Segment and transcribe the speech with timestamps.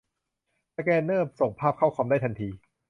[0.75, 2.49] สแกนเนอร์ส่งภาพเข้าคอมได้ทันที